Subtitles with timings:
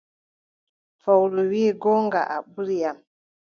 [1.01, 2.97] Fowru wii, goongo, a ɓuri am.